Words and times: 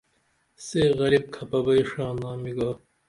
سے 0.65 0.81
غریب 0.99 1.23
کھپہ 1.35 1.59
بئی 1.65 1.81
ڜانامی 1.89 2.51
گا 2.57 2.71